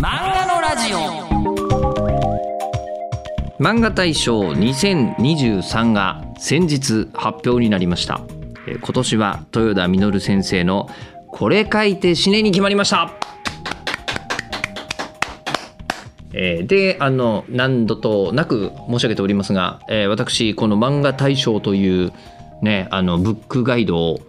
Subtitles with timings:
[0.00, 0.98] 漫画のラジオ。
[3.58, 8.20] 漫画大賞2023が先日発表になりました。
[8.68, 10.88] 今年は豊田実先生の
[11.32, 13.10] 「これ書いて死ね」に決まりました。
[16.32, 22.12] えであの何度となく申し上げておりますが、えー私この漫画大賞という
[22.62, 24.20] ねあのブックガイドを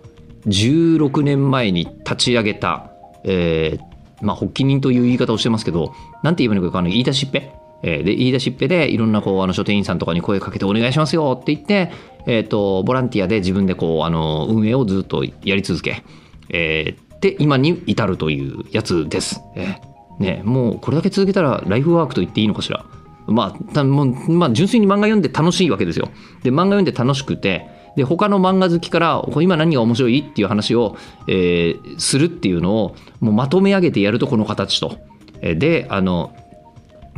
[0.47, 2.89] 16年前に立ち上げた、
[3.23, 3.88] えー
[4.21, 7.51] まあ、発起人という言い方をしてますけどなんて言えばいいのか分かんない言い出しっぺ
[7.82, 11.92] えーで言い出しっぺでいろんなこうあの書店員さんとかに声かけてお願いしますよって言って、
[12.25, 16.04] えー、とボランティアで自分でこうあの運営をずっとやり続け、
[16.50, 19.42] えーで今に至るというやつです。
[19.55, 22.86] えーね、もうこれだけ続けたらライフワークと言っていいのかしら。
[23.28, 26.09] まあ、たもうまあ、純粋に漫画読んで楽しいわけですよ。
[26.42, 27.67] で、漫画読んで楽しくて、
[27.99, 34.97] で、他の漫画好きから、今何が面白いっていう話を、えーするっていうのを、もうまとめ上げてやるとこの形と。
[35.41, 36.33] で、あの、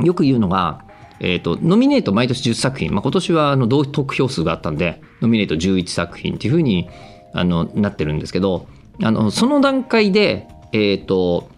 [0.02, 0.84] よく言うのが、
[1.20, 6.88] えー、とノミネート毎年10作品、まあ、今年はあの同得票数があったんでノミネート11作品っていうふうに
[7.32, 8.66] あのなってるんですけど
[9.02, 11.48] あのその段階でえっ、と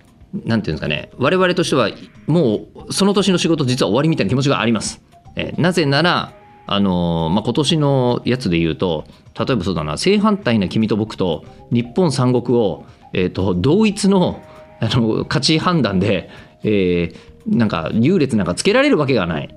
[0.44, 1.88] なんていうんですかね我々としては
[2.26, 5.02] もうその年の仕事実は終わりみたいな気持ちがあります。
[5.36, 6.32] えーなぜなら
[6.66, 9.04] あのまあ、今年のやつで言うと
[9.38, 14.42] 例えばそうだな正反対な君と僕と日本三国を、えー、と同一の
[14.80, 16.30] あの価値判断で、
[16.62, 19.54] えーなんか優劣なんかつけられるわけがない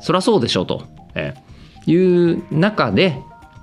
[0.00, 1.52] そりゃそうでしょうと、えー
[1.84, 3.18] いう中で、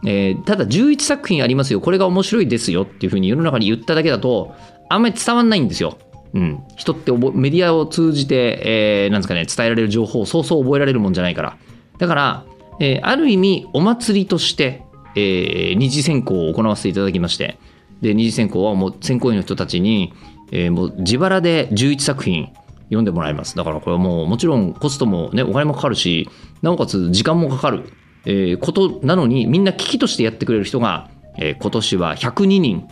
[0.06, 4.54] えーただ11作品ありますよこれが面白いですよっていうふうに世の中に言っただけだと
[4.90, 5.98] あんまり伝わんないんですよ。
[6.34, 11.58] うん、人ってメディアを通じて、えーなんですかね、伝えられる情報をそうそう覚えられるもんじゃないから。
[11.98, 12.46] だから、
[12.80, 14.84] えーある意味お祭りとして、
[15.16, 17.60] えー二次選考を行わせていただきまして
[18.02, 20.14] で二次選考はもう選考員の人たちに、
[20.52, 22.50] えーもう自腹で11作品
[22.86, 23.56] 読んでもらいます。
[23.56, 26.28] だからこれはもうもちろんコストもねお金もかかるし
[26.62, 27.84] なおかつ時間もかかる、
[28.26, 32.88] えーことなのにみんな危機としてやってくれる人が、えー今年は102人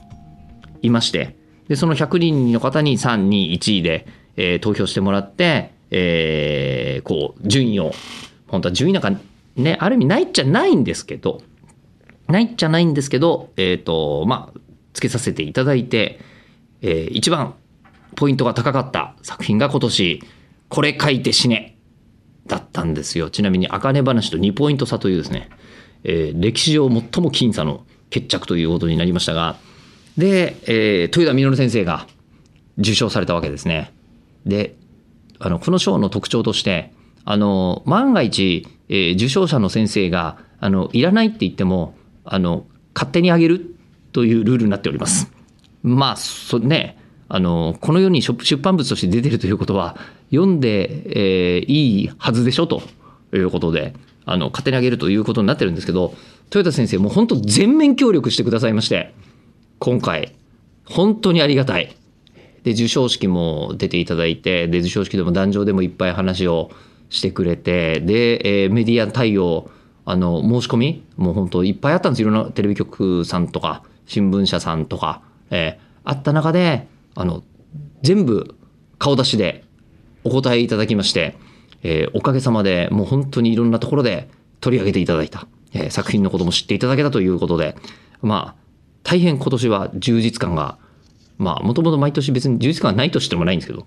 [0.84, 1.36] いまして
[1.68, 7.92] でその100人の方に3、2、1位で、えー投票してもらって、えーこう順位を
[8.48, 9.12] 本当は順位なんか
[9.58, 11.42] ねある意味ないっちゃないんですけど
[12.28, 14.60] ないっちゃないんですけどえっ、とまあ
[14.94, 16.20] つけさせていただいて、
[16.82, 17.56] えー一番
[18.16, 20.24] ポイントが高かった作品が今年
[20.70, 21.78] 「これ書いて死ね」
[22.48, 25.50] だったんですよちなみに「茜話」と2ポイント差というですね、
[26.04, 29.58] えー歴史上最も僅差の決着ということになりましたが
[30.18, 32.08] で、えー豊田稔先生が
[32.78, 33.92] 受賞されたわけですね。
[34.46, 34.76] で
[35.40, 36.92] あのこの賞の特徴として
[37.26, 43.76] あの万が一、えー受賞者の先生があのいらないって言ってもあの勝手にあげる
[44.12, 45.32] というルールになっております。
[45.84, 46.98] まあそね
[47.30, 49.98] あのこの世に出版物として出てるということは
[50.32, 52.82] 読んで、えーいいはずでしょと
[53.34, 53.94] いうことで
[54.26, 56.14] あの勝手にあげるということになってるんですけど
[56.46, 59.14] 豊田先生もう本当全面協力してくださいまして
[59.80, 60.34] 今回
[60.86, 61.96] 本当にありがたい。
[62.64, 66.70] で授賞式も出ていただいてで授賞式でも壇上でもいっぱい話を
[67.10, 69.70] してくれてで、えーメディア対応
[70.06, 72.22] あの申し込みもう本当いっぱいあったんです。
[72.22, 77.44] いろんなテレビ局さんとか新聞社さんとか、えーあった中であの
[78.02, 78.56] 全部
[78.98, 79.66] 顔出しで
[80.24, 81.36] お答えいただきまして、
[81.84, 84.30] えーおかげさまでもう本当にいろんなところで
[84.62, 87.76] 取り上げていただいた、えー作品のことも知っていただけたということで
[88.22, 88.62] まあ
[89.04, 90.78] 大変今年は充実感が
[91.38, 93.86] まあもともと毎年別に充実感はないとしてもないんですけど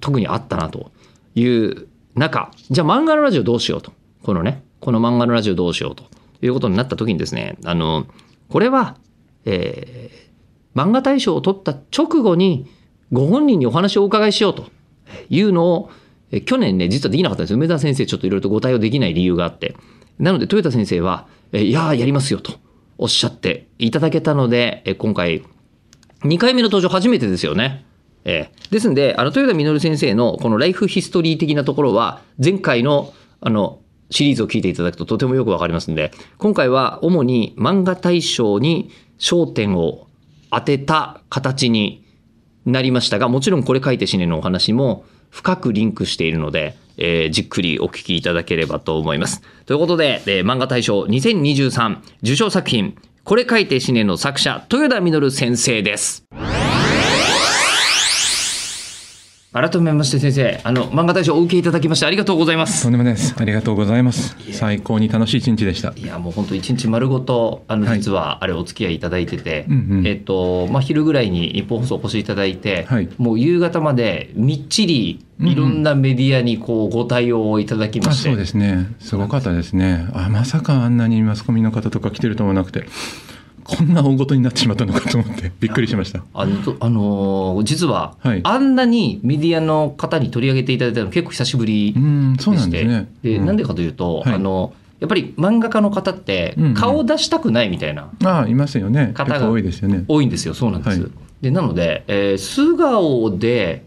[0.00, 0.92] 特にあったなと
[1.34, 2.50] いう中。
[2.70, 3.92] じゃあ漫画のラジオどうしようと。
[4.22, 6.04] このねこの漫画のラジオどうしようと。
[6.42, 8.06] いうことになった時にですねあの
[8.48, 8.96] これは、
[9.44, 10.22] えー
[10.74, 12.66] 漫画大賞を取った直後に
[13.12, 14.70] ご本人にお話をお伺いしようと。
[15.28, 15.90] いうのを
[16.30, 19.76] え去年ね実はできなかったんです梅沢先生ちょっといろいろとご対応できない理由があって。
[20.18, 22.54] なので豊田先生は「えいやーやりますよ」と。
[22.96, 25.42] おっしゃっていただけたのでえ今回
[26.22, 27.84] 2回目の登場初めてですよね。
[28.24, 33.80] えーですんで、あの、豊田稔先生のこのライフヒストリー的なところは、前回の、あの、
[34.10, 40.06] シリーズを聞いていただくととてもよくわかりますんで、今回は主に漫画大賞に焦点を
[40.50, 42.04] 当てた形に
[42.64, 49.42] なりましたが、もちろんこれ書いて死ねのお話も深くリンクしているので、えーじっくりお聞きいただければと思います。
[49.66, 56.24] ということで、えー漫画大賞2023受賞作品、これ書いて死ねの作者、豊田稔先生です。
[59.52, 63.34] 改めまして先生あの漫画大賞お受けいただきましてありがとうございますとんでもないです。
[63.38, 64.34] ありがとうございます。
[64.52, 65.92] 最高に楽しい一日でした。
[65.94, 78.86] いやもう本当一日丸ごとあのはい実はあれお付き合いいただいてて、うんうんえっとまあ昼ぐらいに日本放送お越しいただいて、はいもう夕方までみっちりいろんなメディアにこうご対応をいただきまあして、そうですね。
[79.00, 80.08] すごかったですね。
[80.14, 82.86] あまさかあんなにマスコミの方とか来てると思わなくて、
[83.64, 86.22] こんな大事になってしまったのかと思ってびっくりしました。
[86.34, 92.84] あのとあのー実は、はいあんなにメディアの方に取り上げていただいたの結構久しぶりでしてなんです
[93.22, 93.38] ね。
[93.38, 99.10] なんでかというと、はいあのやっぱり漫画家の方って顔を出したくないみたいな、あいますよね。
[99.14, 100.04] 方が多いですよね。
[100.06, 101.10] 多いんですよそうなんです、はい
[101.40, 103.84] でなので、えー素顔で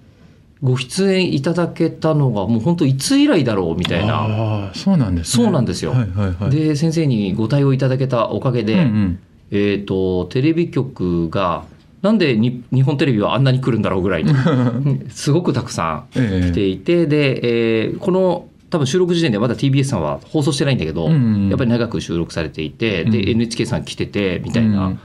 [0.61, 5.43] ご出演いただけたのがもう本当いつ以来だろうみたいなああ、そうなんですね。
[5.45, 6.51] そうなんですよはいはいはい。
[6.51, 9.19] で先生にご対応いただけたおかげで、うんうん
[9.51, 11.65] えー、とテレビ局が
[12.01, 14.33] なんでに日本テレビはあんなに来るんだろうぐらいに
[15.09, 24.97] すごくたくさんええ来ていてで、えーこの多分収録時点でまだ TBS さんは放送してないんだけど、うんうんやっぱり長く収録されていて、うんで NHK さん来ててみたいうな。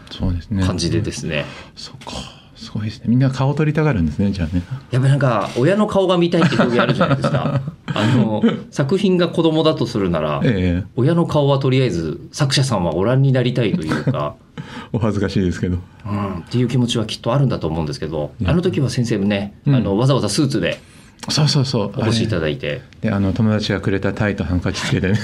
[0.66, 1.44] 感じでですね、
[1.76, 2.40] そっか。
[2.56, 3.04] すごいですね。
[3.08, 4.32] みんな顔撮りたがるんですね。
[4.32, 4.62] じゃあね。
[4.90, 7.60] やっぱりなんか親の顔が見たいって表現あるじゃないですか
[7.94, 14.36] あの作品が子供だとするなら、ええ親の顔はとりあえず作者さんはご覧になりたいというか。
[14.92, 15.78] お恥ずかしいですけど。
[16.06, 20.80] うん、っていう気持ちはきっとあるんだと思うんですけどあの時は先生もね、うんあのわざわざスーツで
[21.28, 21.92] そうそうそう。
[21.96, 22.66] お越しいたあだいて、
[23.02, 25.18] れで、あの友達がくれたタイとハンカチつけてね。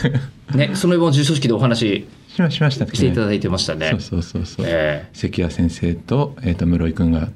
[0.54, 2.90] ね、その後も授賞式でお話ししましましたね。
[2.92, 3.90] ていただいてましたね。
[3.90, 4.66] そうそうそうそう。
[4.68, 5.08] ええ。
[5.12, 7.28] 関谷先生と,、えー、と室井君が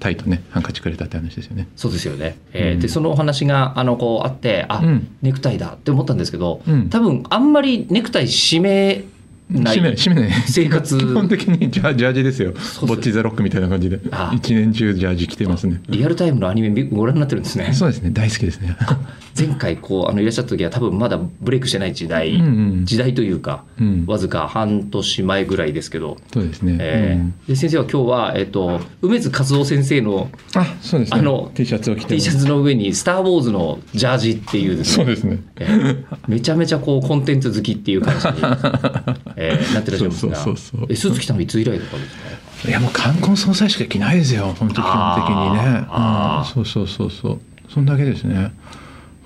[0.00, 1.68] タイとねハンカチくれたって話ですよね。
[1.76, 2.80] そうですよね、えーうん。
[2.80, 5.16] でそのお話があのこうあってあ、うん。
[5.22, 6.88] ネクタイだって思ったんですけど、うん。
[6.90, 9.04] 多分あんまりネクタイ締め
[9.50, 9.76] ない。
[9.76, 10.30] 締めない。
[10.46, 10.98] 生活。
[10.98, 12.52] 基本的にジャジャージですよ。
[12.52, 14.00] ボッチ・ザ・ロックみたいな感じで。
[14.10, 15.80] あ一年中ジャージ着てますね。
[15.88, 17.72] リアルタイムのアニメ見ご覧になってるんですね。
[17.72, 18.10] そうですね。
[18.10, 18.76] 大好きですね。
[19.36, 22.46] 前回こうあのいらっしゃった時は多分まだブレイクしてない時代、うんう
[22.82, 24.04] ん時代というか、うん。
[24.06, 27.34] わずか半年前ぐらいですけど、そうですね、えーうん。
[27.48, 31.18] で先生は今日は、えっと梅津和夫先生のあそうですね。
[31.18, 35.04] あの T シャツを着て T シャツの上に「スター・ウォーズ」のジャージっていうですね。
[35.04, 35.38] そうですね。
[35.56, 38.34] えーめちゃめちゃこうコンテンツ好きっていう感じに、
[39.36, 40.36] えーなってらっしゃいますが。
[40.36, 40.86] そうそうそうそう。
[40.90, 42.16] えスーツ着たのいつ以来とかです
[42.64, 42.68] か？
[42.68, 45.86] いやもう冠婚葬祭しか着ないですよ本当基本的にね。
[45.90, 46.64] あーうん。
[46.64, 47.40] そうそうそうそう。
[47.72, 48.52] そんだけですね。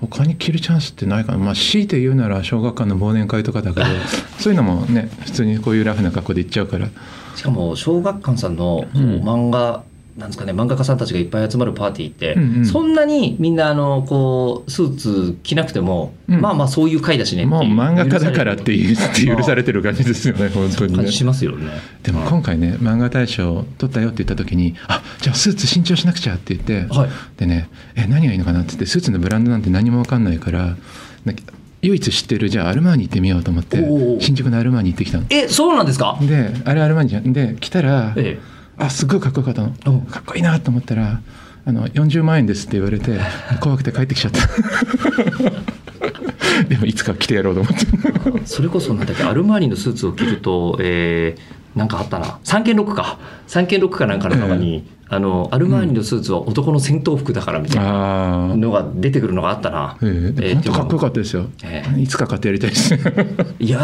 [0.01, 1.37] 他に着るチャンスってないかな。
[1.39, 3.85] まあ強いて言うなら小学館の忘年会とかだけど
[4.39, 6.87] そういうのもね普通にこういうラフな格好で行っちゃうから。
[7.35, 9.83] しかも小学館さんの漫画、
[10.19, 12.65] なんですかね漫画家さんたちがいっぱい集まるパーティーって、うんうん。
[12.65, 16.41] そんなにみんなあのこうスーツ着なくても、うん。
[16.41, 20.97] まあまあそういう回だしねもう漫画家だからって言って許されててる感じですよね 本当にね。
[20.97, 21.67] 感じしますよね。
[22.03, 27.09] でも今回ね漫画大賞取ったよって言った時に「あじゃあスーツ新調しなくちゃ」って言って、はい。
[27.37, 30.75] でね「え何がいいのかな?」って言ってスーツのブランドなんて何も分かんないから
[31.81, 33.77] 唯一知ってるじゃあアルマーニ行ってみようと思って
[34.19, 35.23] 新宿のアルマーニ行ってきたの。
[35.29, 36.17] えそうなんですか？
[36.21, 37.31] であれアルマーニじゃん。
[37.31, 38.37] で来たら、え
[38.79, 39.73] あすっごいかっこよかったの。
[39.85, 40.01] うん。
[40.05, 41.21] かっこいいなと思ったら
[41.65, 43.19] あの40万円ですって言われて
[43.59, 44.47] 怖くて帰ってきちゃった。
[46.67, 47.85] でもいつか着てやろうと思って。
[48.39, 51.41] えそれこそなんだっけアルマーニのスーツを着ると、えー、
[51.79, 52.39] なんかあったな。
[52.43, 53.17] 三軒ロックか。
[53.47, 62.93] 三軒ロックかなんかの中に、あのアルマーニのスーツは男の戦闘服だからみたいなのが出てくるのがあったな、ええでも本当かっこよかったですよ、えいつか買ってやりたいです。
[63.59, 63.79] いや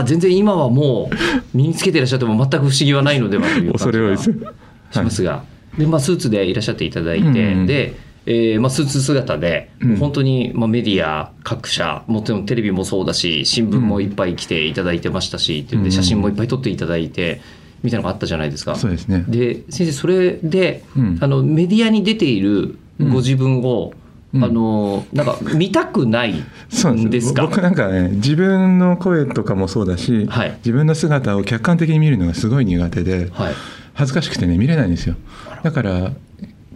[0.00, 1.16] ー全然今はもう
[1.54, 4.32] 身につけていらっしゃっても全く不思議はないのではという恐れ多いです。
[4.32, 4.52] 感じが
[4.90, 5.44] しますが、
[5.78, 7.66] でまあ、スーツでいらっしゃっていただいて、うんうん。
[7.66, 7.94] で、
[8.28, 9.96] えーまあ、スーツ姿で、うん。
[9.98, 15.92] 本当に、まあ、メディア各社もちろんテレビもそうだし新聞もいっぱい来ていただいてましたし、うん。
[15.92, 17.40] 写真もいっぱい撮っていただいて
[17.84, 18.74] みたいなのがあったじゃないですか。
[18.74, 19.24] そうですね。
[19.28, 21.18] で先生それで、うん。
[21.20, 23.92] あのメディアに出ているご自分を、
[24.34, 24.44] うん。
[24.44, 27.42] あのなんか見たくないんですか？
[27.42, 30.50] 僕なんかね自分の声とかもそうだし、はい。
[30.58, 33.54] 自分の姿を客観的に見るのがすごい苦手ではい。
[33.94, 35.14] 恥ずかしくてね見れないんですよ。
[35.62, 36.12] だから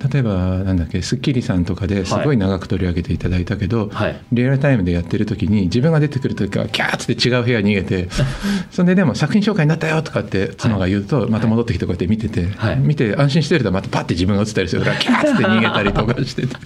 [0.09, 4.21] 例えばなんだっけ『スッキリ』さんとかですごい長く取り上げていただいたけど、はい。
[4.33, 8.09] リアルタイムでやってる時に自分が出てくる時はキャーッつって違う部屋に逃げて
[8.71, 12.77] それででも作品紹介になったよとかって妻が言うとまた戻ってきてこうやって見てて、はい。
[12.79, 16.57] 見て安心してるとまたパッて自分が映ったりするからキャーッつって逃げたりとかしてて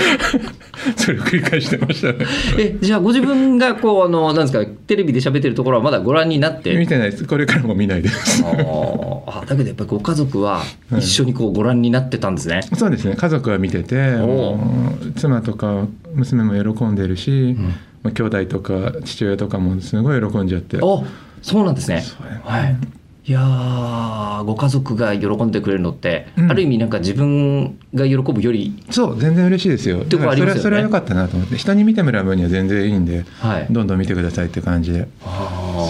[0.96, 2.24] それを繰り返してましたね。
[2.58, 6.76] えじゃあご自分がこうあのなんですかテレビで喋ってるところはまだご覧になって？
[6.76, 7.24] 見てないです。
[7.26, 8.42] これからも見ないです。
[8.44, 9.20] あー。
[9.26, 10.62] あだけどやっぱりご家族は
[10.96, 12.60] 一緒にこうご覧になってたんですね。
[12.76, 13.14] そうですね。
[13.16, 14.14] 家族は見てて
[15.16, 17.74] 妻とか娘も喜んでるし、ん。
[18.02, 20.78] まあ兄弟とか父親とかもすごい喜んじゃって。
[20.80, 21.04] お
[21.42, 22.04] そうなんですね。
[22.44, 22.76] はい。
[23.26, 26.50] いやーご家族が喜んでくれるのって、うん。
[26.50, 30.04] ある意味なんか自分が喜ぶより、そう全然嬉しいですよ。
[30.04, 30.60] てこありますよね。
[30.62, 31.56] それは良かったなと思って。
[31.56, 35.06] 人に見てもらう分には全然いいんではい、どんどん見てくださいって感じで。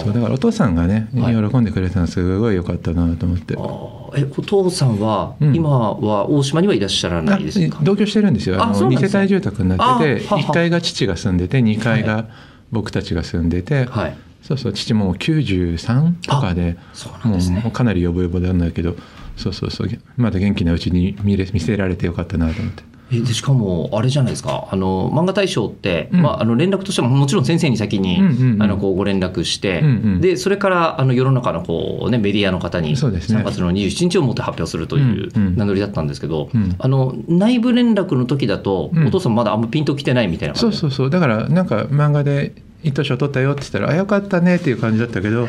[0.03, 1.49] そうだからお父さんがねはい。
[1.49, 4.27] 喜んでくれたのすごい良かったなと思って、あー。
[4.27, 5.55] えお父さんは、うん。
[5.55, 7.77] 今は大島にはいらっしゃらないですか？
[7.79, 8.61] あ同居してるんですよ。
[8.61, 9.19] ああの2そうなんですね。
[9.19, 10.47] 世帯住宅になっててあはは。
[10.49, 12.27] 1階が父が住んでて2階が
[12.71, 14.17] 僕たちが住んでて、はい
[14.51, 18.95] そうそう父もう93とかでそうなんもうですねかなりヨボヨボなんだけど
[19.37, 22.91] そうそうそうまだ元気なうちに見れ見せられてよかったなと思って。
[23.13, 24.69] えでしかもあれじゃないですか。
[24.71, 26.21] あの漫画大賞って、うん。
[26.21, 28.63] まあ、あの連絡としてももちろん先生に先に、うんうんうん。
[28.63, 30.21] あのこうご連絡して、うんうん。
[30.21, 33.41] でそれからあの世の中のこう、ね、メディアの方にそうですね。
[33.41, 35.57] 3月の27日をもって発表するといううんうん。
[35.57, 36.75] 名乗りだったんですけど、うん。
[36.79, 39.07] あの内部連絡の時だと、うん。
[39.07, 41.09] お父さんまだあんまピンときてないみたいな感じそうそうそう。
[41.09, 42.53] だからなんか漫画で
[42.83, 45.47] 一等賞取ったよって言ったら「あよかったね」っていう感じだったけど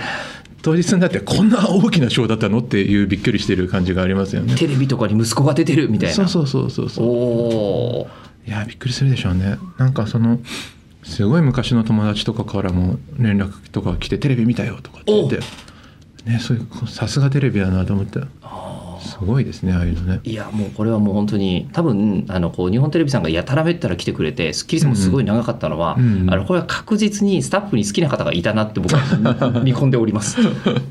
[0.62, 2.58] 当日になってこんな大きな賞だったの？
[2.58, 4.54] っていうびっくりしてる感じがありますよね。
[4.54, 6.14] テレビとかに息子が出てるみたいな。
[6.14, 7.06] そうそうそうそうそう。
[7.06, 8.48] おー。
[8.48, 9.58] いやびっくりするでしょうね。
[9.78, 10.40] なんかその
[11.02, 15.40] すごい昔の友達とかからも連絡とか来て「テレビ見たよ」とかって言って。
[16.24, 18.20] ねそういうさすがテレビだなと思って
[19.02, 20.20] すごいですねああいうのね。
[20.24, 26.32] いやもうこれはもう本当に多分あのこう日本テレビさんがやたらめったら来てくれて『スッキリ』さんもすごい長かったのは、うんうん。
[26.32, 30.38] あのこれは確実にスタッフに好きな方がいたなって僕は 見込んでおります。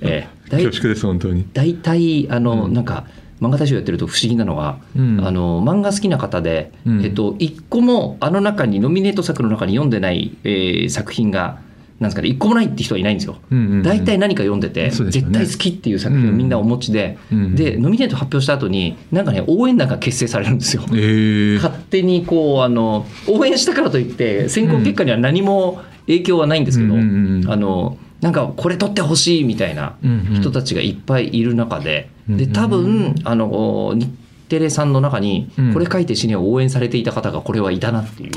[0.02, 0.50] ええ。
[0.50, 1.46] だい恐縮です本当に。
[1.54, 2.74] 大体あの、うん。
[2.74, 3.06] なんか
[3.42, 5.26] 漫画大賞やってると不思議なのが、うん。
[5.26, 7.04] あの漫画好きな方で、うん。
[7.04, 11.60] えっと、一個もあの中にノミネート作の中に読んでない、えー作品が
[12.02, 13.38] なんですかね一個もないって人はいないんですよ。
[13.52, 14.90] うんうんうん大体何か読んでて、ね。
[14.90, 20.84] 絶対好きっていう作品をみんなお持ちで、うんでノミネート発表した後になんかね応援団が結成されるんですよ。
[20.94, 34.10] ええ勝手にこうあの応援したからといって選考結果には何も影響はないんですけど、うんうんうんあのなんかこれ取ってほしいみたいなうんうん人たちがいっぱいいる中で、でうん多分あの日
[34.50, 35.74] テレさんの中にうん。
[35.74, 38.32] これ書いて死ねを応援されていた方がこれはいたなっていう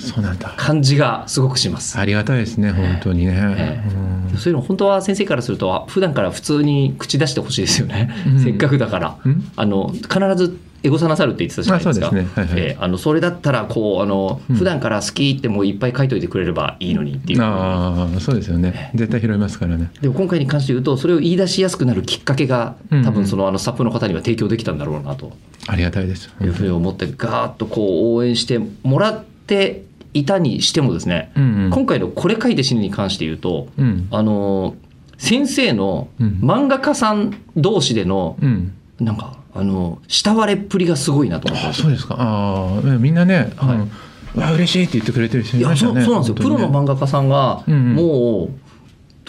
[0.00, 0.54] そうなんだ。
[0.56, 1.98] 感じがすごくします。
[1.98, 4.32] ありがたいですね本当にね、ええ。
[4.32, 4.38] うん。
[4.38, 8.40] そういうの本当は先生からすると普段から普通に口出してほしいですよね、うん。
[8.44, 9.16] せっかくだから。
[9.24, 9.50] うん？
[9.56, 12.06] あの必ずエゴサなさるって言ってたじゃないですか。
[12.06, 12.28] あそね。
[12.36, 12.60] はいはい。
[12.60, 14.56] えーあのそれだったらこうあのうん。
[14.56, 17.42] 普段から好きってもういっぱい書いといてくれればいいのにっていう。
[17.42, 18.92] ああそうですよね。
[18.94, 19.90] 絶対拾いますからね。
[20.00, 23.04] でも今回に関して言うとそれを言い出しやすくなるきっかけがうんうん。
[23.04, 25.32] 多分そのあのスタッフの方には提供できたんだろうなと。
[25.66, 26.30] ありがたいです。
[26.40, 29.82] いうふうに思ってガーッとこう応援してもらって
[30.14, 31.70] いたにしてもですね、うんうん。
[31.70, 34.08] 今回の「これ書いて死ぬ」に関して言うとうん。
[34.10, 34.74] あの
[35.16, 36.38] 先生のうん。
[36.42, 38.72] 漫画家さん同士でのうん。
[39.00, 42.16] なんかあの慕われっぷりがすごいなと思ってそうですか。
[42.18, 43.76] ああみんなね、はい。
[43.76, 43.90] うん
[44.34, 46.04] うわ嬉しいって言ってくれてる人いいやそうましたね。
[46.04, 47.94] そうなんですよ、プロの漫画家さんがうんうん。
[47.94, 48.50] もう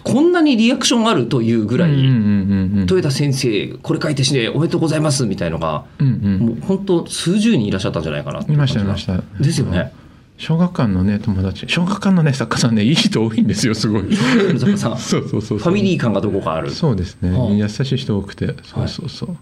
[0.03, 2.15] こんなにリアクションあるというぐらい、うんうんうんう
[2.77, 6.37] ん豊田先生これ書いて死ねおめでとうございますみたいのが、うんうん。
[6.39, 9.21] もう本当数十人いらっしゃったんじゃないかなっていましたいました。
[9.39, 9.93] ですよね
[10.39, 11.65] 小学館のね友達。
[11.67, 14.03] 小学館のね作家さんねいい人多いんですよすごい。
[14.57, 14.77] そう
[15.27, 16.71] そうそうファミリー感がどこかある。
[16.71, 18.55] そうですね、はあ優しい人多くて。
[18.63, 19.37] そうそうそう、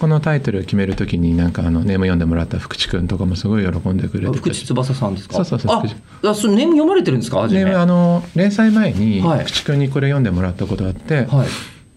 [0.00, 5.36] このタイトルを決めるときになんかあのネーム読んでもらった福地君とかもすごい喜んでくれて福地翼さんですか？
[5.36, 7.42] そうそうそうああそれネーム読まれてるんですか？
[7.42, 7.64] 初め。
[7.64, 9.40] であの連載前にはい。
[9.44, 11.48] 福地君にこれ読んでもらったことがあって、はい。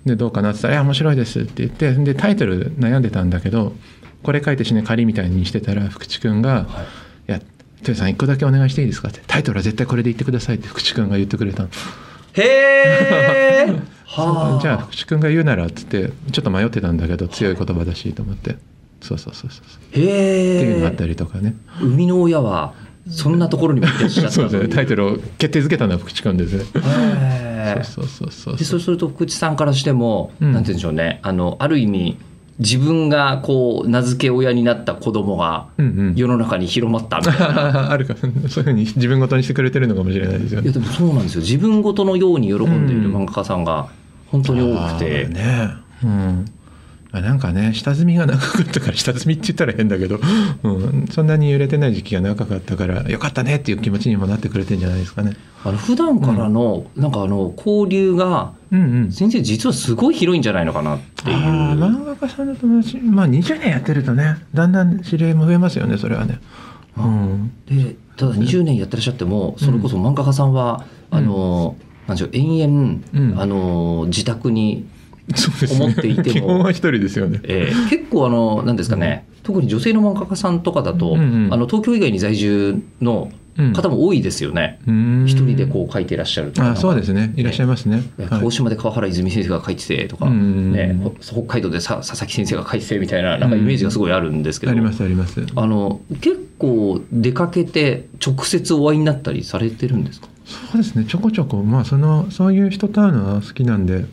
[0.08, 3.74] でどうかなって言ったら「いや面白いです」って言ってでタイトル悩んでたんだけど
[4.22, 6.86] これ書いて死ね仮みたいにしてたら福地君がはい「いや
[7.84, 11.70] 豊さん一個だけお願いしていいですか?」って「タイトルは絶対これで言ってください」って福地君が言ってくれたの。
[12.34, 12.42] へ
[13.68, 13.74] え
[14.08, 14.60] はあ。
[14.62, 18.58] じゃあ福地君が言うならっつってちょっと迷ってたんだけど強い言葉だしと思って。
[19.02, 21.56] そうそうそうそうっていうのがあへえったりとかね。
[21.80, 22.74] 生みの親は
[23.10, 24.68] そんなところにもいらっしゃった そうですね。
[24.70, 26.64] タイルトルを決定づけたのは福地君ですね。
[26.76, 28.58] へえそうそうそうそう。
[28.58, 30.54] でそうすると福地さんからしても、うん。
[30.54, 31.20] なんて言うんでしょうね。
[31.22, 32.18] あのある意味
[32.60, 36.16] 自分がこう名付け親になった子供がうんうん。
[36.16, 38.16] 世の中に広まったみたいな、 あるか。
[38.48, 40.66] そういうふうに自分ごとにしてくれてるのかもしれないですよね。
[40.66, 41.42] いやでもそうなんですよ。
[41.42, 43.88] 自分ごとのように喜んでいる漫画家さんが
[44.28, 45.70] 本当に多くて、あーね。
[46.04, 46.46] うん
[47.16, 50.20] あなんかね下積みが長かったから下積みって言ったら変だけど、
[50.64, 55.38] うん、そんなに揺れてない時期が長かったからよかったねっていう気持ちにもなってくれてんじゃないですかね。
[55.64, 61.38] あの普段からのなんかあの交流がうんうん先生実はすごい広いんじゃないのかなっていう。
[61.38, 66.40] 漫画家さんの友達まあ20年やってるとねだんだん知り合いも増えますよねそれはね。
[66.98, 71.76] うんでただ20年やってらっしゃってもそれこそ漫画家さんは、うんあの
[72.08, 74.86] なんでしょう延々、うんあの自宅に、
[75.36, 75.86] そうですね。
[75.86, 76.34] 思っていても。
[76.34, 77.40] 基本は一人ですよね。
[77.44, 81.54] えー結構あのなんですかね、特に女性の漫画家さんとかだと、うんうん。
[81.54, 83.32] あの東京以外に在住の
[83.74, 84.80] 方も多いですよね。
[84.88, 85.26] うん。
[85.28, 86.72] 一人でこう書いていらっしゃるとか。
[86.72, 87.34] あそうですね。
[87.36, 87.98] いらっしゃいますね。
[88.18, 88.30] ねはい。
[88.30, 95.46] 鹿児島で川原泉先生が書いててとか、うんね、北海道でさ佐々木先生が書いててみたいななんかイメージがすごいあるんですけど、ありますあります。
[95.56, 101.06] あの結構出かけて直接お会いになったりされてるんですか、そうですね。
[101.06, 101.64] ちょこちょこ。
[101.64, 104.08] まあそのそういう人と会うのは好きなんで、うん、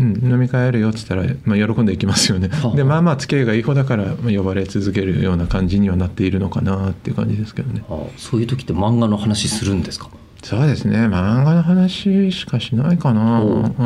[0.00, 2.48] 飲み会やるよっつったら、まあ、喜んでいきますよね。
[2.48, 7.84] はあでまあまあ付き合いがいい方だから、まあ、呼ばれ続けるような感じにはなっているのかなっていう感じですけどね。
[7.88, 10.08] あそういう時って漫画の話するんですか？
[10.42, 10.96] そうですね。
[11.06, 13.42] 漫画の話しかしないかな。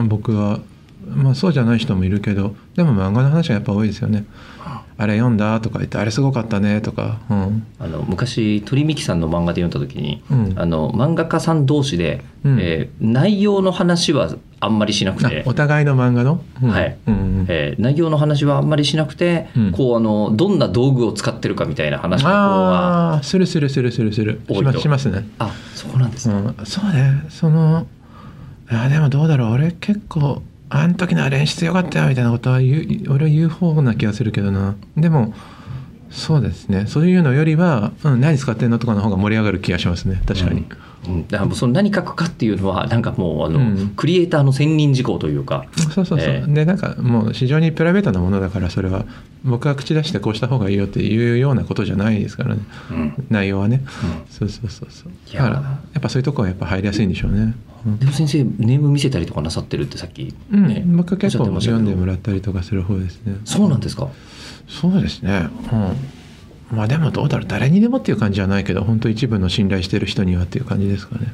[0.09, 0.61] 僕は
[1.09, 4.25] まあそうじゃない人もいるけどでも漫画の話はやっぱ多いですよね。
[4.97, 7.67] あれ読んだとか言ってあれすごかったねとかうん。
[7.81, 10.53] あの昔鳥美紀さんの漫画で読んだ時に、うん。
[10.57, 12.59] あの漫画家さん同士で、うん。
[12.61, 16.71] えー内容の話はあんまりしなくあてお互いの漫画の、うん。
[16.71, 16.97] はい。
[17.07, 19.73] うんうんえー内容の話はあんまりしなくて、うん。
[19.73, 24.41] こうあのどんな道具を使ってるかみたいな話の方はああするするするするする。
[24.81, 25.29] しますね。
[25.39, 27.25] あそうなんですね、うん、そうね。
[27.29, 27.87] その
[28.71, 29.53] あでもどうだろう。
[29.53, 34.75] 俺結構あん時の練習強かったよみたいなことは言う俺は言う方な気がするけどな。
[34.97, 35.35] でも
[36.11, 36.87] そうですね。
[36.87, 40.23] そういうのよりは、うん、何使ってんのとかの方が盛り上がる気がしますね。
[40.27, 40.69] 確かに、うん
[41.29, 43.93] だからもうその何書くかっていうのはなんかもうあの、うん。
[43.97, 45.67] クリエイターの専任事項というか。
[45.77, 46.53] そうそうそう、ええ。
[46.53, 49.05] でなんかもう非常にプライベートなものだからそれは
[49.45, 52.63] 僕が口出してこうした方がいいよっていうようなことじゃないですからね。
[52.91, 53.27] うん。
[53.31, 54.33] 内容はね、うん。
[54.33, 55.13] そうそうそうそう。
[55.35, 57.55] だからやっぱそういうとこはやっぱ入りやすいんでしょうね、
[57.87, 57.99] うん。
[57.99, 60.69] でも先生ネーム見せたりとかなさってるってさっき、うん。
[60.69, 63.37] ね僕結構読んでもらったりとかする方ですね。
[63.45, 64.09] そうなんですか？
[64.69, 65.49] そうですね。
[65.73, 65.97] うん
[66.71, 71.33] まあでもどうだろう誰にでもっていう感じじゃないけど本当一部の信頼してる人にはっていう感じですかね。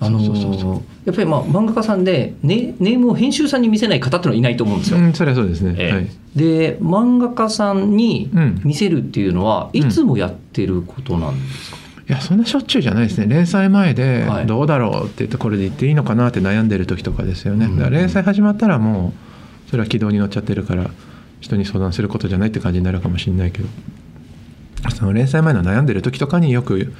[0.00, 4.98] あのーそうそうそうやっぱりまあ漫画家さんで、ね、ネームを編集さんに見せない方ってのはいないと思うんですよ。
[4.98, 5.92] うんそれはそうですね、ええ。
[5.92, 6.08] はい。
[6.34, 11.76] で漫画家さんにうん見せるっていうのは、いつもやってることなんですか、
[12.08, 13.26] いやそんなしょっちゅうじゃないですね。
[13.28, 14.46] 連載前ではい。
[14.46, 17.76] どうだろうって言ってこれで言っていいのかなって悩んでる時とかですよね、うん。
[17.76, 19.12] だから連載始まったらも
[19.66, 20.90] うそれは軌道に乗っちゃってるから
[21.40, 23.68] 人に相談することじゃないって感じになるかもしれないけど
[24.90, 26.92] その連載前の悩んでる時とかによく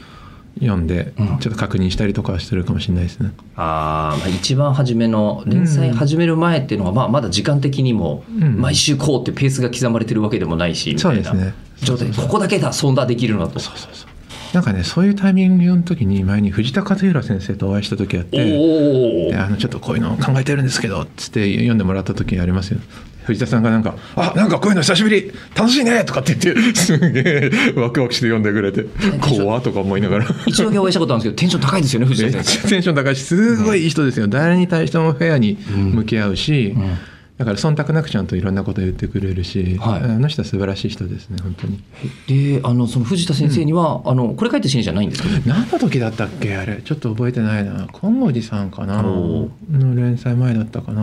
[0.60, 1.38] 読んでうん。
[1.38, 8.60] ちょっと確認したりとかはするかもしれないですね、あーまあ一番初めの連載始める前っていうのは、まあ、まだ時間的にもうん。
[8.60, 11.34] 毎週こうってペースが刻まれてるわけでもないしみたいな
[11.82, 12.10] 状態。
[12.12, 13.58] ここだけだそんなできるのと。
[13.58, 14.12] そうそうそう。
[14.52, 22.80] なんかねそういうタイミングの時に前に藤田和弘先生とお会いした時あってあのちょっとこういうの考えてるんですけどっつって読んでもらった時ありますよ
[23.24, 28.86] 藤田さんがなんか「あなんかこういうの久しぶり楽しいね」とかって言ってすげえワクワクして読んでくれて
[29.20, 30.26] 怖っとか思いながら。
[30.46, 34.28] 一度お会いしたことあるんですけどテンション高いですよね藤田先生テンション高いしすごいいい人ですよ。
[34.28, 35.58] 誰に対してもフェアに
[35.92, 36.98] 向き合うし、うん。
[37.38, 40.02] だから忖度なくちゃんといろんなこと言ってくれるし、はい。
[40.02, 41.80] あの人は素晴らしい人ですね本当に。
[42.28, 46.82] であのその藤田先生には、あのこれ書いたシーンじゃないんですけど何の時だったっけあれ？
[46.84, 47.88] ちょっと覚えてないな。
[47.92, 49.02] 金剛寺さんかな。
[49.02, 51.02] おの連載前だったかな。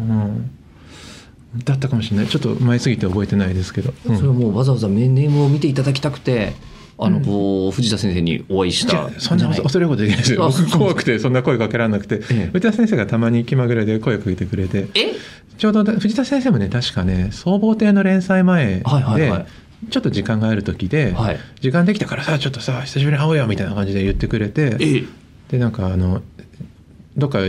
[0.00, 0.50] うん
[1.64, 2.26] だったかもしれない。
[2.28, 6.52] ちょっと前すぎて覚えてないですけど、うんそれはもうわざわざネームを見ていただきたくて
[6.96, 10.48] あのこう藤田先生にお会いしいたやそんな恐れることできないですよ。
[10.48, 12.50] 僕怖くてそんな声かけられなくて、ええ。
[12.52, 14.88] 藤田先生がたまに気まぐれで声かけてくれて。
[14.94, 15.12] え？
[15.58, 19.46] ちょうど藤田先生もね確かね総合艇の連載前で、はいはいはい。
[19.90, 21.38] ちょっと時間がある時で、はい。
[21.60, 24.76] 時間できたからさちょっとさ久しぶりに会おうよみたいな感じで言ってくれて。
[24.78, 25.04] え。
[25.50, 26.22] でなんかあの
[27.16, 27.40] どっか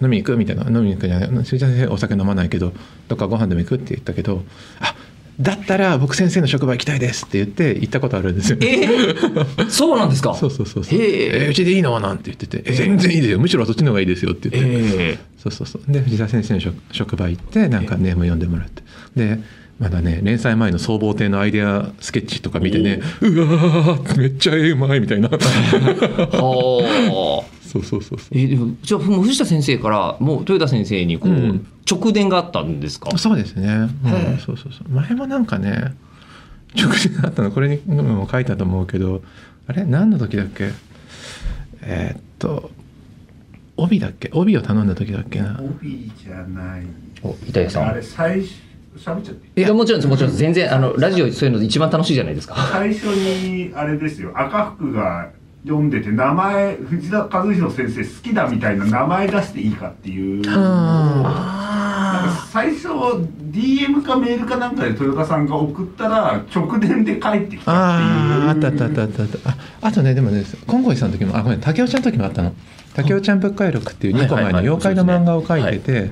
[0.00, 0.36] 飲みに行く？
[0.36, 0.64] みたいな。
[0.68, 1.44] 飲みに行くじゃない。
[1.44, 2.72] 先生お酒飲まないけど。
[3.08, 3.74] どっかご飯でも行く？
[3.76, 4.42] って言ったけど。
[4.80, 4.94] あ
[5.40, 8.58] だったら僕先生の職場行きたいですって言って行ったことあるんですよ。
[8.60, 8.88] え
[9.70, 10.34] そうなんですか？
[10.34, 10.98] そうそうそうそう。
[10.98, 11.98] へええうちでいいの？
[12.00, 13.38] なんて言ってて、え全然いいですよ。
[13.38, 14.70] むしろそっちの方がいいですよって言って。
[14.98, 15.82] えそうそうそう。
[15.92, 18.82] で藤田先生の職職場行ってなんかネーム読んでもらって、
[19.14, 19.38] で
[19.78, 25.28] まだね連載前の総合艇のアイデアスケッチとか見てね、うわーめっちゃええうまいみたいな。
[25.28, 25.38] は
[27.44, 28.28] あ そうそうそうそう。
[28.32, 31.66] えでもじゃあもう藤田先生からもう豊田先生にこう、うん。
[31.90, 33.16] 直伝があったんですか？
[33.16, 34.88] そうですね、うんそうそうそう。
[34.92, 35.94] 前もなんかね
[36.76, 39.22] 直前あったのこれにも書いたと思うけど
[39.66, 40.70] あれ何の時だっけ？
[41.82, 42.70] えーっと
[43.76, 44.30] 帯だっけ？
[44.32, 45.60] 帯を頼んだ時だっけな？
[45.62, 46.82] 帯じゃない。
[47.22, 47.88] お板谷さん。
[47.88, 48.50] あれ最初
[48.96, 49.60] 喋っちゃって。
[49.60, 54.32] いやもちろんですもちろんです全然あのラジオそういうの一番楽しいじゃないですか最初にあれですよ。
[54.34, 55.30] 赤福が
[55.64, 60.42] 読んでて名前藤田和弘先生好きだみたいな名前出していいかっていう。
[62.50, 62.88] 最初
[63.52, 68.70] DM かメールかなんかで豊田さんが送ったら直電で帰ってきたああっていう。
[68.70, 72.52] あったあったあったあったああとねでもね金剛寺さんの時もあごめん竹雄ちゃんの時もあったの
[72.94, 76.10] 竹雄ちゃん物回録っていう2個前の妖怪の漫画を書いてて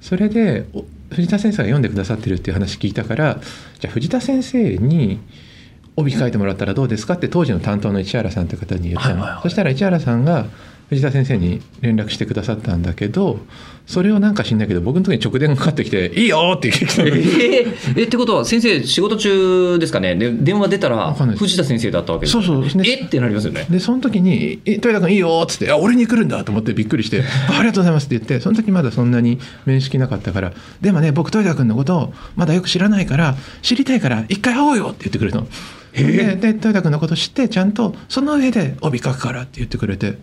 [0.00, 3.40] それでお藤田先生が読んでくださってるっていう話聞いたから
[3.80, 5.20] じゃあ藤田先生に
[5.96, 9.42] 帯書いてもらったらどうですかって当時の担当の市原さんって方に言ったの、はいはいはい。
[9.42, 10.46] そしたら市原さんが
[10.94, 13.40] 藤田先生に連絡してくださったんだけど
[13.86, 20.14] それをなんか知んないけど僕の時に直電がかかってきて「いいよ!」って言ってきえてーえってことは先生仕事中ですかね？
[20.14, 23.66] で電話出たら藤田先生だったわけですそうそうえってなりますよね。
[23.68, 35.46] でその時に「え豊田君いいよ」っつって「あ俺に来るんだ」と思ってびっくりして「あありがとうございます」って言ってその時まだそんなに面識なかったから「でもね僕豊田君のことをまだよく知らないから知りたいから一回会おうよ」って言ってくれたの。
[35.94, 40.18] でで豊田君のこと知ってちゃんとその上で帯書くからって言ってくれて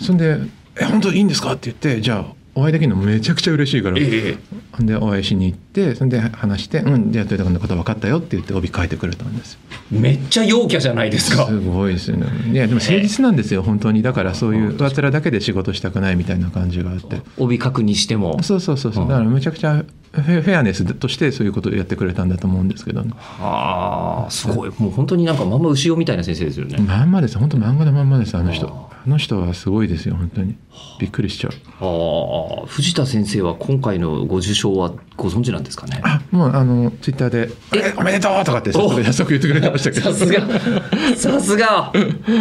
[0.00, 0.38] そんで
[0.80, 4.36] 「え本当いいんですか?」って言ってじゃあお会いできるのめちゃくちゃ嬉しいから、え
[4.72, 9.52] ほんでお会いしに行ってそんで話して「うんじゃあ豊田君のこと分かったよ」って言って帯書いてくれたんです。
[9.52, 9.58] よ。
[9.92, 11.46] めっちゃ陽キャじゃないですか。
[11.46, 12.26] すごいですよね。
[12.52, 14.02] いやでも誠実なんですよ本当に。
[14.02, 17.22] だからそういう上っ面だけで仕事したくないみたいな感じがあって。
[17.36, 18.42] 帯書くにしても。
[18.42, 19.04] そうそうそうそう。
[19.04, 19.08] うん。
[19.08, 24.72] だからむちゃくちゃフェフェアネスとしてそういうことをやってくれたんだと思うんですけど、ね、ああすごい。
[24.78, 27.38] もう本当になんかまんま牛尾みたいな先生ですよね、まんまです。
[27.38, 28.66] 本当漫画のまんまですあの人。
[28.90, 30.54] あの人はすごいですよ本当に。
[31.00, 31.52] びっくりしちゃう。
[31.80, 32.66] ああ。
[32.66, 36.00] 藤田先生は今回のご受賞はご存知なんですかね？
[36.04, 37.94] あもうあのツイッターで「え？
[37.96, 39.04] おめでとう!」とかって早速お？
[39.04, 40.12] 早速言ってくれてましたけど。
[40.12, 40.40] さすが。
[41.16, 41.92] さすが。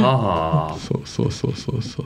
[0.04, 0.76] ああ。
[0.78, 2.06] そうそうそうそうそう。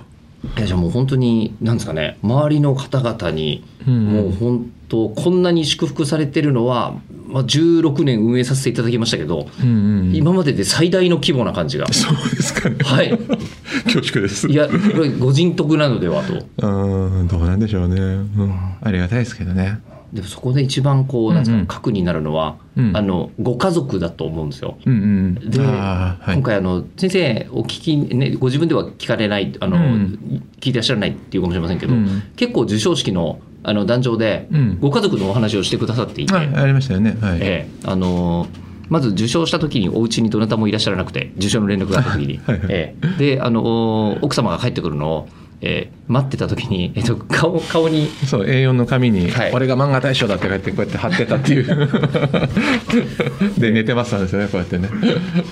[0.57, 2.17] いやじゃあもう本当に何ですかね？
[2.23, 4.05] 周りの方々にうん。
[4.07, 6.95] もう本当こんなに祝福されてるのは、
[7.31, 11.91] まあ、16年運営させていただきましたけど、うんうん今までで最大の規模な感じが。
[11.93, 12.77] そうですかね。
[12.83, 13.17] はい。
[13.85, 14.47] 恐縮です。
[14.47, 16.33] いやこれご人徳なのではと。
[16.67, 19.79] うんどうなんでしょうね、うん、ありがたいですけどね。
[20.11, 22.97] でもそこで一番こうなんですか、うんうん核になるのは、うん。
[22.97, 24.77] あのご家族だと思うんですよ。
[24.85, 25.49] うんうん。
[25.49, 26.33] で、はい。
[26.33, 30.43] 今回あの先生お聞き、ね、ご自分では聞かれないあの、うん。
[30.59, 32.23] 聞いてらっしゃらないっていうかもしれませんけど、うん。
[32.35, 34.77] 結構授賞式のあの壇上で、うん。
[34.79, 37.17] ご家族のお話をしてくださっていて、はいありましたよね。
[37.21, 37.69] はい、ええ。
[37.85, 38.47] あの
[38.89, 42.67] まず受賞した時にお家にどなたもいらっしゃらなくて受賞の連絡があった時に、はいはい。
[42.69, 43.35] ええ。
[43.35, 45.29] であの奥様が帰ってくるのを、
[45.63, 48.07] ええ待ってた時に、 えっと、顔顔に。
[48.27, 49.51] そう A4 の紙に、はい。
[49.53, 51.65] 俺が漫画大賞だって書いてこうやって貼ってたっていう。
[53.57, 54.89] で寝てましたんですよねこうやってね。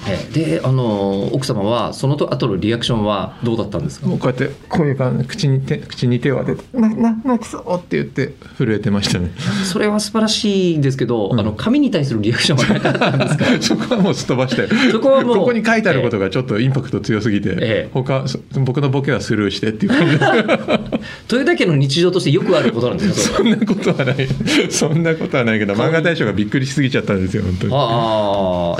[0.09, 0.33] ええ。
[0.57, 4.07] であの奥様はそのと後のリアクションはどうだったんですか？
[4.07, 9.31] もうこうやってこういう感じ口に手口に手を当てて「なな泣きそう」って言って震えてましたね。
[9.63, 11.39] それは素晴らしいですけど、うん。
[11.39, 13.45] あの紙に対するリアクションはなかったんですか？
[13.61, 14.67] そこはもうすっ飛ばして。
[14.91, 17.89] そこはもうここに書いてあることがちょっとインパクト強すぎて、ええ。
[17.93, 23.37] 他そ僕のボケはスルーしてっていう豊田家の日常としてよくあることなんですか？
[23.37, 24.27] そんなことはない。
[24.69, 27.73] そんなことはないけど漫画大賞がびっくりしすぎちゃったんですよ本当に。
[27.73, 28.77] ああ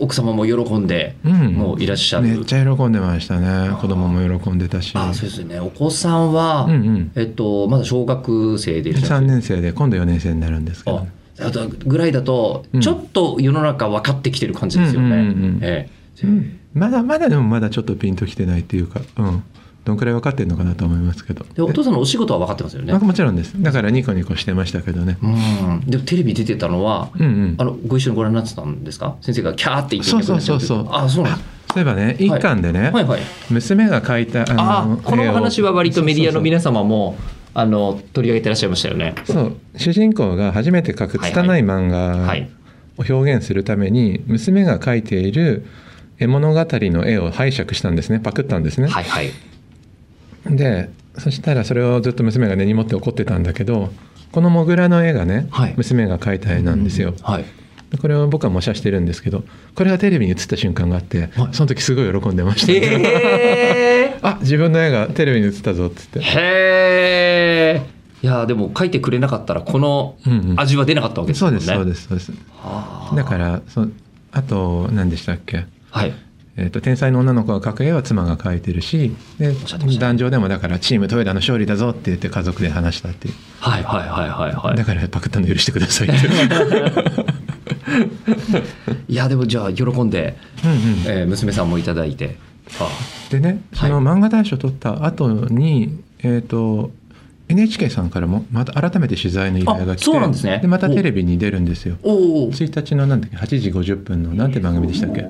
[0.00, 1.32] 奥様も喜んで、うん。
[1.54, 2.28] もういらっしゃる。
[2.28, 3.76] めっちゃ喜んでましたね。
[3.80, 4.92] 子供も喜んでたし。
[4.94, 5.60] あそうですね。
[5.60, 7.12] お子さんは、うんうん。
[7.14, 10.98] えっと、まだ小学生でいらっしゃ3る年生で今度4年生になるんですけど。
[10.98, 11.06] あ
[11.38, 12.80] あとぐらいだと、うん。
[12.80, 15.90] ちょっと世の中分かってきてる感じですよね。
[16.72, 19.42] まだまだでもまだちょっとピンときてないっていうか、うん、
[19.86, 21.46] どんくらい分かってるのかなと思いますけど。
[21.54, 22.92] でお父さんのお仕事は分かってますよね。
[22.92, 23.54] もちろんです。
[23.62, 25.16] だからニコニコしてましたけどね。
[25.22, 27.54] うん、でもテレビ出てたのは、うんうん。
[27.56, 29.14] あのご一緒にご覧になってたんですか？
[29.20, 30.88] 先生がキャーって言ってそうそうそうそう。
[30.90, 33.04] あそうなんですそういえばね一巻でね、はい。
[33.04, 33.20] はい
[33.50, 37.16] 娘が描いたああこの話は割とメディアの皆様も
[37.54, 39.14] あの取り上げてらっしゃいましたよね。
[39.24, 39.56] そう。
[39.76, 42.50] 主人公が初めて描く拙い漫画はい
[42.98, 45.66] を表現するために娘が描いている
[46.18, 48.20] 絵物語の絵を拝借したんですね。
[48.20, 49.30] パクったんですね、はいはい。
[50.50, 53.90] でそしたらそれをずっと娘が根に持って怒ってたんだけど
[54.32, 57.44] このモグラの絵がね、はい娘が描いた絵なんですよ、はい。
[57.90, 62.76] でこれを僕は模写してるんですけどこれがテレビに映った瞬間があって、はいその時すごい喜んでました、へ
[64.12, 64.18] え。
[64.22, 67.82] あ自分の絵がテレビに映ったぞっつってへえ。
[68.22, 71.60] いやでも書いてくれなかったらこのうんうん味は出なかったわけですもんね。
[71.60, 73.86] そうですそうですそうですはあだからそ
[74.32, 75.64] あと何でしたっけ？
[75.90, 76.12] はい。
[76.58, 79.54] えー、と天才の女の子が描く絵は妻が描いてるしで
[79.98, 84.76] 壇上でもだからチームトヨタの勝利だぞって言って家族で話したっていう、はいはいはいはいはい。
[84.76, 84.84] だ。
[84.84, 86.26] からパクったの許してくださいって
[89.08, 90.78] い やでもじゃあ喜んで、うんうん。
[91.06, 92.36] えー娘さんもいただいて。
[92.80, 92.88] あ
[93.30, 96.90] でねその漫画大賞取った後に、えっ、と
[97.48, 100.60] NHK さんからもまた改めて取材の依頼が来てあそうなんですね。
[100.66, 101.96] またテレビに出るんですよ。
[102.02, 102.52] おお。
[102.52, 105.26] 1日のなんだっけ8時50分のなんて番組でしたっけ？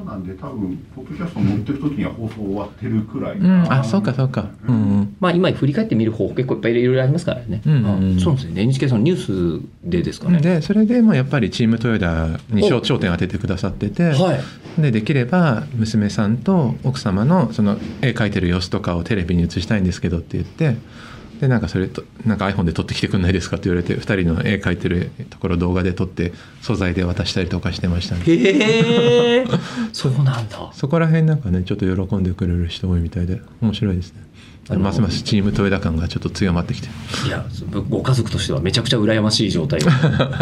[0.00, 3.72] あの明日なんで多分ポッドキャスト載ってる時には放送終わってるくらいうん。
[3.72, 4.50] あそうかそうか。
[4.66, 4.74] うん。
[4.74, 7.62] うんまあ今振り返ってみる方法結構いっぱいいろいろありますからね。
[7.64, 8.20] うん。
[8.20, 8.62] そうですね。
[8.62, 10.40] NHK さんのニュースでですかね。
[10.40, 14.80] でそれでもやっぱりチームトヨタに焦焦点を当ててくださってて、はい。
[14.80, 20.76] でできれば娘さんと奥様のその絵描いてる様子とかをテレビに映したいんですけどって言って
[21.40, 28.24] でなんかそれとなんか iPhone で撮ってきてくんないですかって言われて2人の絵描いてるところ動画で撮って素材で渡したりとかしてましたね。
[28.26, 29.46] へえ。
[29.94, 30.70] そうなんだ。
[30.74, 34.20] そこら辺なんかねちょっと喜んでくれる人多いみたいで面白いですね。
[34.76, 36.88] ますますチームトヨタ感がちょっと強まってきて。
[37.26, 37.46] いや
[37.88, 39.80] ご家族としてはめちゃくちゃ羨ましい状態。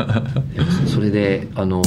[0.89, 1.85] それであのやっ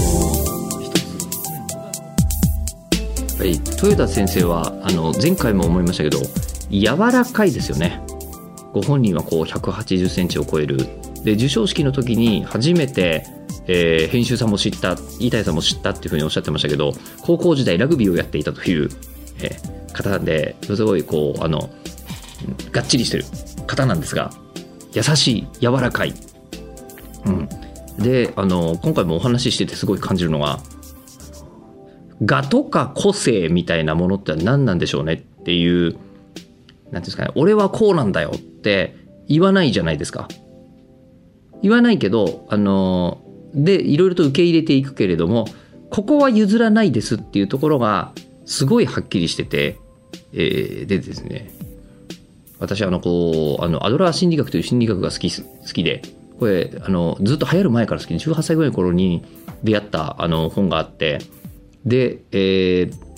[3.38, 6.22] ぱり豊田先生はあの前回も思いましたけど
[6.70, 8.00] 柔らかいですよね
[8.74, 10.78] ご本人はこう180センチを超える。
[11.24, 13.26] で授賞式の時に初めて、
[13.68, 18.90] えー編集さんも知った飯谷さんも知ったっていうふうにおっしゃってましたけど高校時代ラグビーをやっていたという、
[19.40, 21.70] えー方ですごいこうあの
[22.72, 23.26] がっちりしてる
[23.68, 24.32] 方なんですが
[24.94, 26.14] 優しい柔らかい、
[27.26, 27.50] うん、
[27.98, 30.60] であの今回もお話ししててすごい感じるのが
[32.22, 36.04] 我とか個性みたいなものって何なんでしょうねっていうなんてい
[36.96, 38.96] うんですかね俺はこうなんだよっって
[39.28, 40.28] 言わないじゃないですか。
[41.64, 43.22] 言わないけどあの
[43.54, 45.46] でいろいろと受け入れていくけれども
[45.90, 48.14] ここは譲らないですっていうところが
[48.46, 49.78] すごいはっきりしてて、
[50.34, 51.52] えーでですね
[52.60, 56.02] 私あのこうあのアドラー心理学という心理学が好き好きで
[56.40, 59.24] これあのずっと流行る前から好きで18歳ぐらいの頃に
[59.64, 61.20] 出会ったあの本があって
[61.86, 63.12] で、えー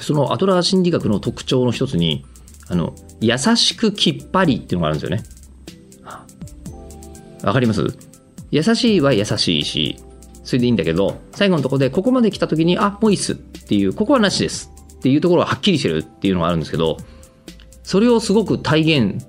[0.00, 2.24] そのアドラー心理学の特徴の一つに
[2.68, 5.22] あの優しくきっぱりっていうのがあるんですよね。
[7.42, 7.86] わかります？
[8.50, 9.96] 優しいは優しいし
[10.44, 16.96] それでいいんだけど最後のところでここまで来た時にあもういいっすっていうここはなしですっていうところがはっきりしてるっていうのがあるんですけど
[17.82, 19.26] それをすごく体現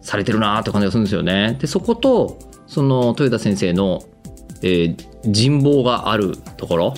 [0.00, 1.56] されてるなーって感じがするんですよね。
[1.60, 4.02] でそことその豊田先生の、
[4.62, 6.94] えー人望があるところ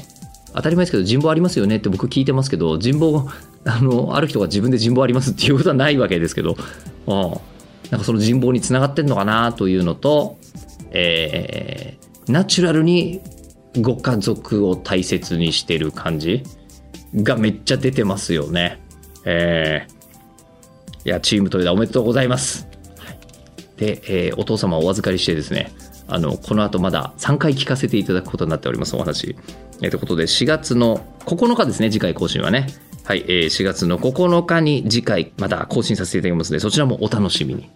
[0.55, 3.29] 当たり前ですけど人望ありますよねって僕聞いてますけど人望
[3.67, 6.57] あのある人が自分で人望ありますっていうことはないわけですけど
[7.07, 7.41] ああ
[7.91, 10.39] なんかその人望につながってんのかなというのと、
[10.91, 13.21] えーナチュラルに
[13.83, 16.43] ご家族を大切にしてる感じ
[17.15, 18.81] がめっちゃ出てますよね。
[19.25, 19.95] えー
[21.07, 22.67] いや、チームトレーダーおめでとうございます。
[22.99, 23.19] はい
[23.77, 25.71] で、えーお父様をお預かりしてですね、
[26.09, 29.37] あの、この後まだ3回聞かせていただくことになっております、お話。
[29.83, 32.69] えーということで、4月の9日ですね、次回更新はね。
[33.05, 37.71] はい、えー4月の9日に次回また更新させていただきますので、そちらもお楽しみに。